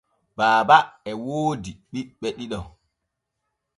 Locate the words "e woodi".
1.09-1.71